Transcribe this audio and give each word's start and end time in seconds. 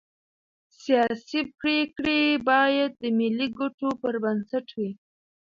سیاسي 0.81 1.39
پرېکړې 1.59 2.19
باید 2.49 2.91
د 3.01 3.03
ملي 3.19 3.47
ګټو 3.59 3.89
پر 4.01 4.13
بنسټ 4.23 4.67
وي 4.77 4.91